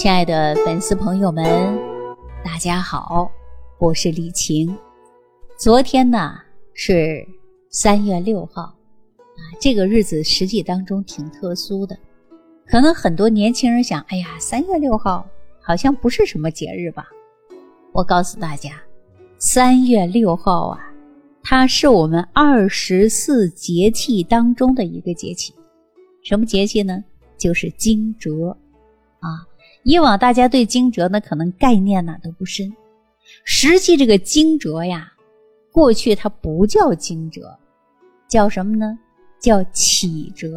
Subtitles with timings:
[0.00, 1.78] 亲爱的粉丝朋友们，
[2.42, 3.30] 大家好，
[3.78, 4.74] 我是李晴。
[5.58, 6.38] 昨天呢
[6.72, 7.22] 是
[7.68, 11.94] 三月六号啊，这个日子实际当中挺特殊的。
[12.66, 15.28] 可能很多年轻人想，哎呀，三月六号
[15.60, 17.06] 好像不是什么节日吧？
[17.92, 18.80] 我告诉大家，
[19.36, 20.80] 三月六号啊，
[21.42, 25.54] 它是我们二十四节气当中的一个节气。
[26.22, 27.04] 什么节气呢？
[27.36, 28.56] 就是惊蛰
[29.18, 29.46] 啊。
[29.82, 32.70] 以往大家对惊蛰呢，可能概念呢都不深。
[33.44, 35.12] 实际这个惊蛰呀，
[35.72, 37.42] 过去它不叫惊蛰，
[38.28, 38.98] 叫什么呢？
[39.40, 40.50] 叫启蛰。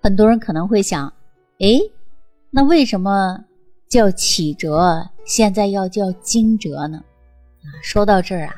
[0.00, 1.12] 很多人可能会想。
[1.58, 1.78] 哎，
[2.50, 3.44] 那为什么
[3.88, 4.70] 叫启蛰，
[5.24, 6.98] 现在要叫惊蛰呢？
[6.98, 8.54] 啊，说到这儿啊，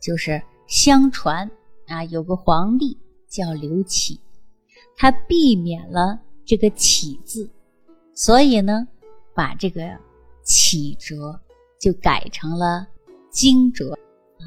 [0.00, 1.50] 就是相传
[1.88, 2.96] 啊，有个皇帝
[3.28, 4.20] 叫刘启，
[4.96, 7.50] 他避免了这个启字，
[8.14, 8.86] 所以呢，
[9.34, 9.82] 把这个
[10.42, 11.38] 启折
[11.80, 12.86] 就改成了
[13.30, 14.46] 惊蛰啊。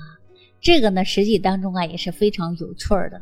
[0.62, 3.22] 这个呢，实际当中啊也是非常有趣的。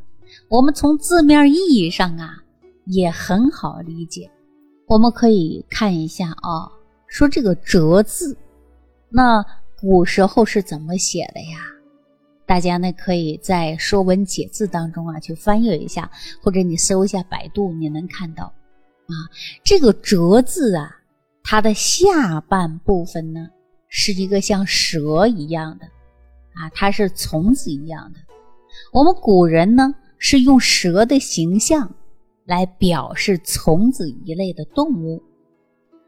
[0.49, 2.44] 我们从字面意义上啊，
[2.85, 4.30] 也很好理解。
[4.88, 6.72] 我们可以看一下啊，
[7.07, 8.38] 说这个“折”字，
[9.09, 9.44] 那
[9.79, 11.57] 古时候是怎么写的呀？
[12.45, 16.11] 大家呢可以在《说文解字》当中啊去翻阅一下，
[16.44, 19.13] 或者你搜一下百度，你能看到啊，
[19.63, 20.95] 这个“折”字啊，
[21.45, 23.47] 它的下半部分呢
[23.88, 25.85] 是一个像蛇一样的
[26.55, 28.19] 啊，它是虫子一样的。
[28.91, 31.95] 我们古人呢是用蛇的形象。
[32.47, 35.19] 来表示虫子一类的动物，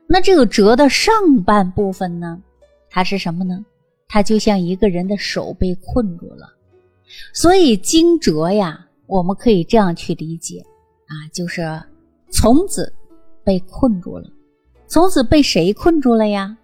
[0.08, 2.40] 那这个蛇的上半部分呢？
[2.92, 3.66] 它是什么呢？
[4.08, 6.48] 它就像一个人的手被困住了，
[7.34, 10.60] 所以惊蛰呀，我们可以这样去理解
[11.08, 11.82] 啊，就是
[12.32, 12.94] 虫子
[13.44, 14.30] 被困住了。
[14.88, 16.58] 从此被谁困住了呀？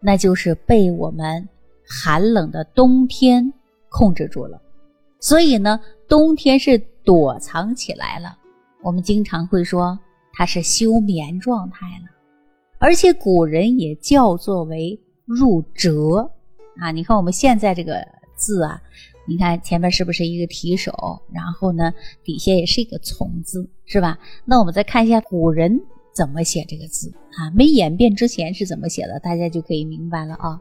[0.00, 1.46] 那就是被我们
[1.86, 3.52] 寒冷的冬天
[3.88, 4.60] 控制住了。
[5.20, 8.36] 所以呢，冬天是躲藏起来了。
[8.82, 9.98] 我们经常会说
[10.32, 12.08] 它是休眠状态了，
[12.78, 16.30] 而且古人也叫作为入蛰
[16.78, 16.90] 啊。
[16.92, 18.06] 你看我们现在这个
[18.36, 18.80] 字啊，
[19.26, 24.18] 你看前面是不是一个提手，然后呢底下也是一个从字，是吧？
[24.44, 25.80] 那我们再看一下古人
[26.16, 30.58] 怎么写这个字啊，没演变之前是怎么写的，大家就可以明白了啊。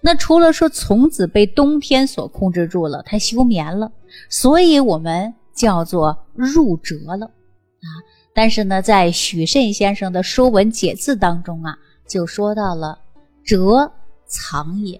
[0.00, 3.92] 那除了说从子被冬天所控制住了，它休眠了，
[4.30, 7.26] 所以我们叫做入蛰了。
[7.26, 7.88] 啊，
[8.34, 11.76] 但是呢，在许慎先生的《说文解字》当中啊，
[12.08, 12.98] 就说到了
[13.44, 13.92] “蛰
[14.26, 14.98] 藏也”。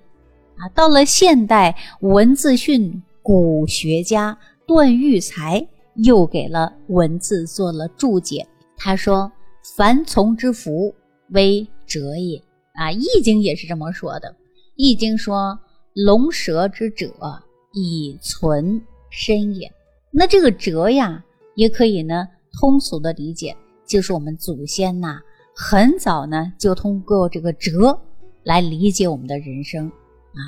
[0.59, 4.37] 啊，到了现代文字训古学家
[4.67, 8.47] 段玉裁又给了文字做了注解。
[8.77, 9.31] 他说
[9.75, 10.95] ：“凡从之福，
[11.31, 12.43] 为折也。”
[12.75, 14.29] 啊，《易经》也是这么说的，
[14.77, 15.59] 《易经》说
[15.97, 17.13] ：“龙蛇之者，
[17.73, 19.73] 以存身也。”
[20.13, 21.25] 那这个“折”呀，
[21.55, 22.29] 也可以呢。
[22.59, 23.55] 通俗的理解
[23.87, 25.21] 就是我们祖先呐，
[25.55, 28.01] 很早呢就通过这个哲
[28.45, 30.41] 来理解我们的人生啊，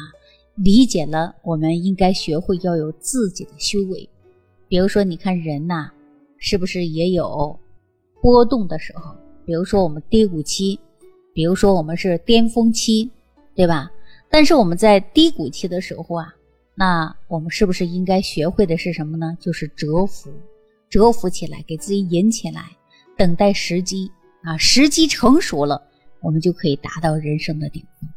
[0.56, 4.08] 理解了我们应该学会要有自己的修为。
[4.68, 5.90] 比如说，你看人呐，
[6.38, 7.58] 是不是也有
[8.20, 9.14] 波动的时候？
[9.44, 10.78] 比如说我们低谷期，
[11.32, 13.10] 比如说我们是巅峰期，
[13.54, 13.90] 对吧？
[14.28, 16.34] 但是我们在低谷期的时候啊，
[16.74, 19.36] 那我们是不是应该学会的是什么呢？
[19.40, 20.30] 就是蛰伏。
[20.90, 22.62] 蛰伏起来，给自己引起来，
[23.16, 24.10] 等待时机
[24.42, 25.82] 啊，时机成熟了，
[26.20, 28.08] 我们就可以达到人生的顶峰。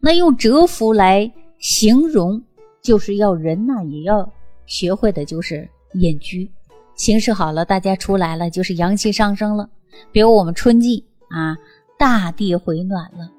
[0.00, 2.42] 那用蛰伏来形容，
[2.82, 4.30] 就是要人呐，也要
[4.66, 6.50] 学会的就是隐居。
[6.94, 9.68] 形势好了，大家出来了，就是阳气上升了。
[10.10, 11.56] 比如我们春季啊，
[11.98, 13.30] 大地回暖了，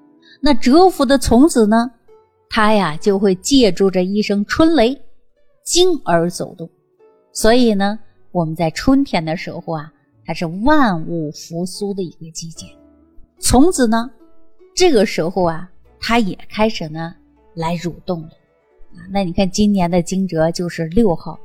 [0.42, 1.92] 那蛰伏的虫子呢，
[2.50, 5.02] 它呀就会借助着一声春雷，
[5.64, 6.70] 惊而走动。
[7.32, 8.00] 所以呢。
[8.34, 9.94] 我们在春天的时候啊，
[10.26, 12.66] 它是万物复苏的一个季节。
[13.40, 14.10] 虫子呢，
[14.76, 15.70] 这个时候啊，
[16.00, 17.14] 它也开始呢
[17.54, 18.30] 来蠕动了。
[18.96, 21.40] 啊，那你看今年的惊蛰就是六号，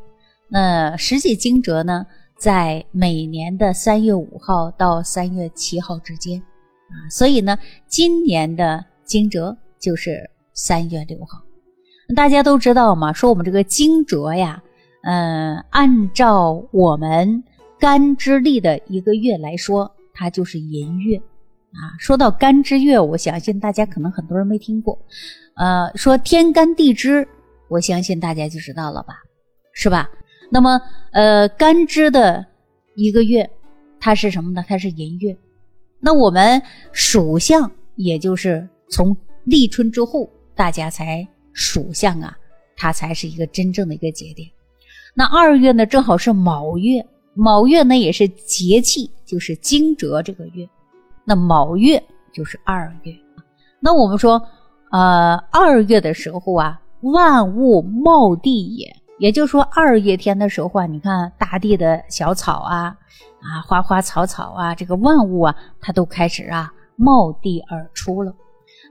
[0.49, 2.07] 那实际惊蛰呢，
[2.39, 6.41] 在每年的三月五号到三月七号之间。
[6.41, 11.43] 啊，所以呢，今年的惊蛰就是三月六号。
[12.17, 14.63] 大家都知道嘛，说我们这个惊蛰呀。
[15.03, 17.45] 嗯，按照我们
[17.79, 21.93] 干支历的一个月来说，它就是寅月啊。
[21.99, 24.99] 说到干支月，我相信大家可能很多人没听过。
[25.55, 27.27] 呃，说天干地支，
[27.69, 29.15] 我相信大家就知道了吧，
[29.73, 30.09] 是吧？
[30.51, 30.81] 那么，
[31.13, 32.47] 呃，干支的
[32.95, 33.49] 一个月，
[34.01, 34.65] 它是什么呢？
[34.67, 35.37] 它是寅月。
[36.01, 36.63] 那我们
[36.93, 42.37] 属相也就是从立春之后，大家才属相啊，
[42.77, 44.49] 它才是一个真正的一个节点。
[45.15, 47.05] 那二月呢，正好是卯月，
[47.35, 50.69] 卯月呢也是节气，就是惊蛰这个月。
[51.25, 52.03] 那卯月
[52.33, 53.13] 就是二月。
[53.81, 54.41] 那我们说，
[54.93, 62.97] 呃，二月的时候啊，万物茂地也，也就是说二月天的时候啊，你看大地的小草啊，
[63.41, 68.35] 啊花花草草啊，这个万物啊，它都开始啊冒地而出了。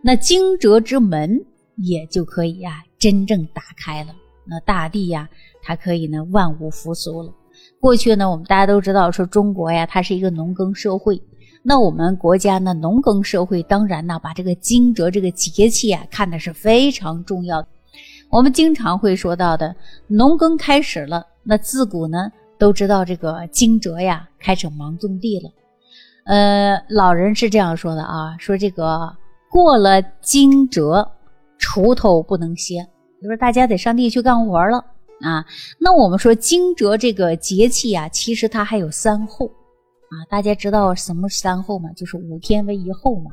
[0.04, 1.44] 那惊蛰之门
[1.76, 4.14] 也就可以呀，真正打开了。
[4.46, 5.28] 那大地呀。
[5.64, 7.34] 它可以呢，万物复苏了。
[7.78, 11.22] 过去呢，我们大家都知道，说中国呀，它是一个农耕社会。
[11.62, 17.68] 那我们国家呢，农耕社会当然呢，把这个惊蛰这个节气啊，看的是非常重要的。
[18.30, 19.76] 我们经常会说到的，
[20.08, 25.50] 农耕开始了，那自古呢，都知道这个惊蛰呀，开始忙种地了。
[26.26, 29.16] 呃，老人是这样说的啊，说这个
[29.50, 31.10] 过了惊蛰，
[31.58, 32.86] 锄头不能歇，
[33.24, 34.78] 就是大家得上地去干活了。
[35.22, 35.46] 啊，
[35.80, 40.28] 那我们说惊蛰这个节气啊，其实它还有三候啊。
[40.30, 41.90] 大家知道什么三候吗？
[41.96, 43.32] 就是五天为一候嘛。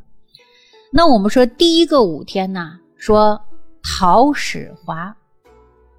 [0.92, 3.38] 那我们说第一个五天呢，说
[3.84, 5.14] 桃始华；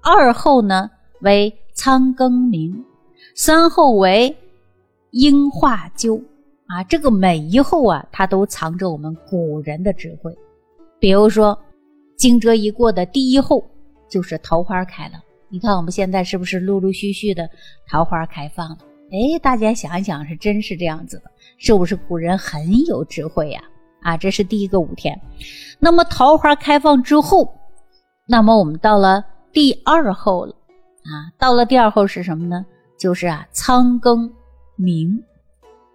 [0.02, 0.90] 二后呢
[1.20, 2.72] 为仓庚明；
[3.36, 4.36] 三后为
[5.12, 6.20] 樱化鸠。
[6.66, 10.36] 啊，这个每一后啊，它都藏着我们古人的智慧。
[10.98, 11.56] 比如说，
[12.16, 13.64] 惊蛰一过的第一后
[14.08, 15.14] 就是桃花开了。
[15.48, 17.48] 你看我们现在是不是陆陆续续的
[17.88, 18.78] 桃花开放了？
[19.12, 23.62] 哎，大家想一想，是真是这样子的，是不是古人很有智慧呀？
[24.02, 25.16] 啊，这是第一个五天。
[25.78, 27.48] 那么桃花开放之后，
[28.26, 30.54] 那么我们到了第二候了
[31.04, 32.66] 啊，到了第二候是什么呢？
[32.98, 34.30] 就是啊，仓庚
[34.76, 35.22] 明。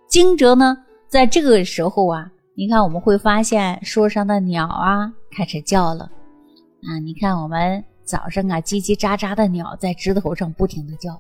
[0.07, 6.09] 惊蛰呢，在这个时候啊，你看我们会发现树上的鸟啊开始叫了
[6.83, 7.83] 啊，你看我们。
[8.03, 11.17] 早上啊，叽叽喳喳的鸟在枝头上不停的叫，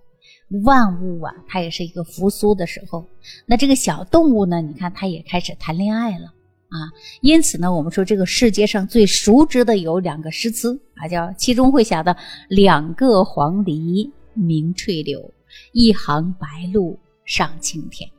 [0.65, 3.05] 万物啊，它也是一个复苏的时候。
[3.45, 6.33] 那这个小动物呢，你看它也开始谈恋爱了
[6.71, 6.89] 啊。
[7.21, 12.17] 因此呢，我们说这个世界上最熟知的有两个诗词啊，叫其中会写的
[12.49, 15.31] “两个黄鹂鸣翠柳，
[15.73, 18.09] 一行白鹭上青天”。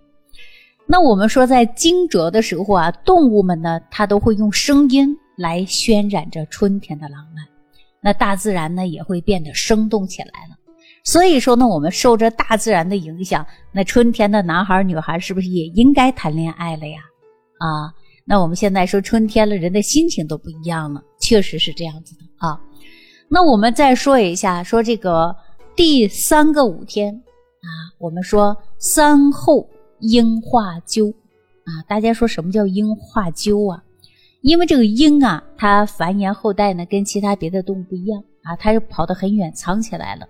[0.87, 7.45] 那我们说在惊蛰的时候啊，动物们呢，它都会用声音来渲染着春天的浪漫。
[8.05, 10.57] 那大自然呢也会变得生动起来了，
[11.05, 16.99] 所以说呢，我们受着大自然的影响，那春天的男孩女孩是不是也应该谈恋爱了呀？
[17.59, 22.61] 啊，那我们现在说春天了，人的心情都不一样了，确实是这样子的啊。
[23.29, 25.35] 那我们再说一下，说这个
[25.75, 29.69] 第三个五天啊，我们说三后
[30.01, 31.11] 樱化鸠
[31.65, 33.83] 啊，大家说什么叫樱化鸠啊？
[34.43, 40.29] 因为这个鹰啊，它繁衍后代呢，跟其他别的动物不一样啊，它是跑得很远，藏起来了。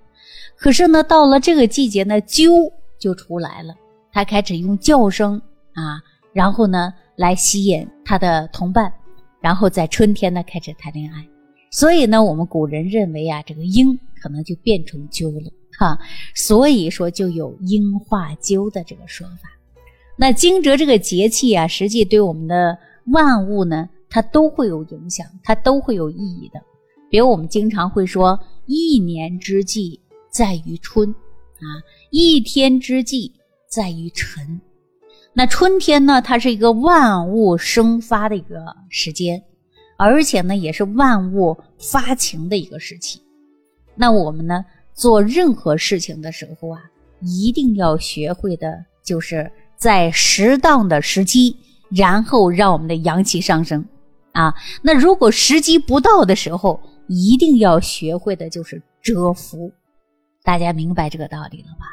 [0.56, 3.74] 可是呢，到了这个季节呢，鸠就出来了，
[4.12, 5.40] 它开始用叫声
[5.74, 6.00] 啊，
[6.32, 6.92] 然后呢
[7.22, 8.92] 来吸引他的同伴，
[9.40, 11.24] 然后在春天呢开始谈恋爱。
[11.70, 15.96] 所以呢，我们古人认为啊，这个鹰可能就变成鸠了哈，
[16.34, 19.48] 所以说就有鹰化鸠的这个说法。
[20.16, 22.76] 那惊蛰这个节气啊，实际对我们的
[23.06, 23.88] 万物呢。
[24.14, 26.60] 它都会有影响，它都会有意义的。
[27.08, 28.38] 比如我们经常会说
[28.68, 29.98] “一年之计
[30.30, 31.08] 在于春”，
[31.56, 31.64] 啊
[32.12, 33.32] ，“一天之计
[33.70, 34.60] 在于晨”。
[35.34, 39.42] 那春天呢，它是一个万物生发的一个时间，
[39.96, 43.20] 而且呢，也是万物发情的一个时期。
[43.94, 46.80] 那我们呢，做任何事情的时候啊，
[47.20, 51.56] 一定要学会的就是在适当的时机，
[51.90, 53.82] 然后让我们的阳气上升。
[54.32, 59.72] 啊，那如果时机不到的时候，一定要学会的就是蛰伏。
[60.42, 61.86] 大家明白这个道理了吧？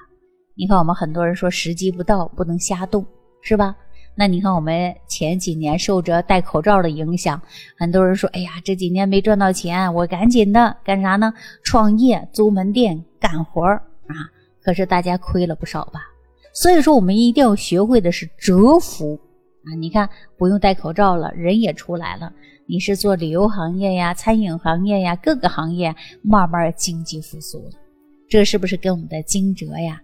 [0.55, 3.05] 你看，我们很多人说时机不到不能瞎动，
[3.41, 3.75] 是吧？
[4.15, 7.41] 那你看，我们前几年受着戴口罩的影响，
[7.77, 11.33] 很多人说：“哎呀，这几年没赚到钱，我赶紧的干啥呢？
[11.63, 13.77] 创业、租门店、干活儿
[14.07, 14.15] 啊！”
[14.61, 16.01] 可是大家亏了不少吧？
[16.53, 19.17] 所以说，我们一定要学会的是蛰伏。
[19.63, 22.33] 啊，你看，不用戴口罩了，人也出来了。
[22.65, 27.71] 你是做旅游行业呀、餐饮行业呀，各个行业慢慢经济复苏了，
[28.27, 30.01] 这是不是跟我们的惊蛰呀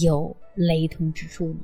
[0.00, 1.58] 有雷同之处呢？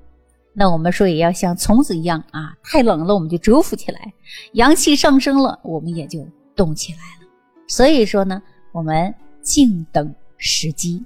[0.54, 4.12] 那我们说也要像虫子一样啊，太冷了我们就蛰伏起来，
[4.52, 7.28] 阳气上升了我们也就动起来了。
[7.66, 8.42] 所以说呢，
[8.72, 11.02] 我们静等时机。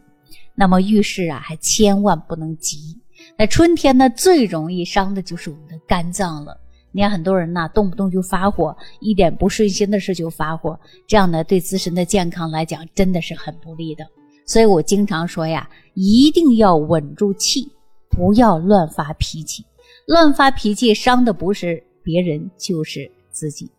[0.54, 2.98] 那么遇事啊，还千万不能急。
[3.36, 6.58] 那春天呢，最容易伤的就是我们的肝脏了。
[6.92, 14.04] 你看很多人呐，动不动就发火，一点不顺心的事就发火，这样呢，对自身的健康来讲真的是很不利的。
[14.46, 17.70] 所以我经常说呀，一定要稳住气，
[18.16, 19.64] 不要乱发脾气。
[20.06, 23.70] 乱发脾气伤的不是别人，就是自己。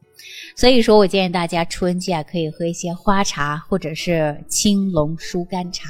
[0.56, 5.90] 所以说我建议大家春季啊，可以喝一些花茶或者是青龙疏肝茶，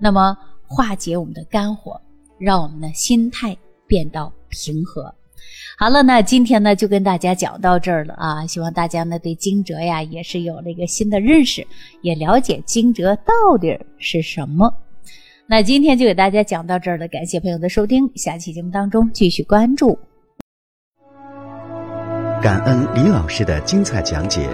[0.00, 2.00] 那么化解我们的肝火，
[2.38, 5.14] 让我们的心态变到平和。
[5.78, 8.46] 好了，那今天呢就跟大家讲到这儿了啊！
[8.46, 11.66] 希望大家呢对惊蛰呀也是有了一个新的认识，
[12.00, 14.72] 也了解惊蛰到底是什么。
[15.48, 19.96] 那今天就给大家讲到这儿了，感谢朋友的收听，下期节目当中继续关注。
[22.42, 24.48] 感恩李老师的精彩讲解。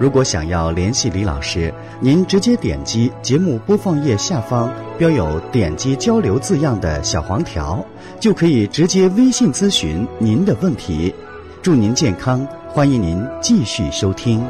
[0.00, 4.68] 如果想要联系李老师，您直接点击节目播放页下方
[4.98, 7.84] 标有“点击交流”字样的小黄条，
[8.18, 11.14] 就可以直接微信咨询您的问题。
[11.62, 14.44] 祝您健康，欢迎您继续收听。